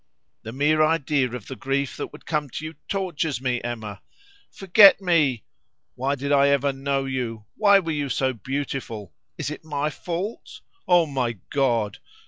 The 0.41 0.51
mere 0.51 0.81
idea 0.83 1.31
of 1.35 1.45
the 1.45 1.55
grief 1.55 1.95
that 1.97 2.07
would 2.11 2.25
come 2.25 2.49
to 2.49 2.65
you 2.65 2.73
tortures 2.87 3.39
me, 3.39 3.61
Emma. 3.61 4.01
Forget 4.51 4.99
me! 4.99 5.43
Why 5.93 6.15
did 6.15 6.31
I 6.31 6.47
ever 6.47 6.73
know 6.73 7.05
you? 7.05 7.45
Why 7.55 7.77
were 7.77 7.91
you 7.91 8.09
so 8.09 8.33
beautiful? 8.33 9.13
Is 9.37 9.51
it 9.51 9.63
my 9.63 9.91
fault? 9.91 10.61
O 10.87 11.05
my 11.05 11.33
God! 11.51 11.99